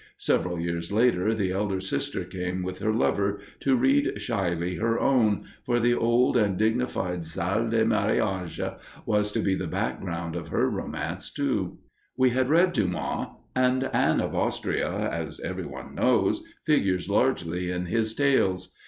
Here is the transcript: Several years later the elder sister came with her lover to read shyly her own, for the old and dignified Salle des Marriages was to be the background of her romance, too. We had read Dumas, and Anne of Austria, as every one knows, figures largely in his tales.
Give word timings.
Several 0.17 0.59
years 0.59 0.91
later 0.91 1.31
the 1.31 1.51
elder 1.51 1.79
sister 1.79 2.23
came 2.23 2.63
with 2.63 2.79
her 2.79 2.91
lover 2.91 3.39
to 3.59 3.75
read 3.77 4.19
shyly 4.19 4.77
her 4.77 4.99
own, 4.99 5.43
for 5.63 5.79
the 5.79 5.93
old 5.93 6.35
and 6.35 6.57
dignified 6.57 7.23
Salle 7.23 7.67
des 7.67 7.85
Marriages 7.85 8.59
was 9.05 9.31
to 9.31 9.41
be 9.41 9.53
the 9.53 9.67
background 9.67 10.35
of 10.35 10.47
her 10.47 10.67
romance, 10.67 11.29
too. 11.31 11.77
We 12.17 12.31
had 12.31 12.49
read 12.49 12.73
Dumas, 12.73 13.27
and 13.55 13.83
Anne 13.93 14.21
of 14.21 14.33
Austria, 14.33 14.89
as 14.91 15.39
every 15.41 15.67
one 15.67 15.93
knows, 15.93 16.41
figures 16.65 17.07
largely 17.07 17.69
in 17.69 17.85
his 17.85 18.15
tales. 18.15 18.73